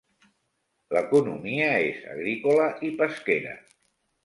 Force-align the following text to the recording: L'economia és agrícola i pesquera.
L'economia 0.97 1.67
és 1.91 2.01
agrícola 2.15 2.67
i 2.91 2.93
pesquera. 3.03 3.57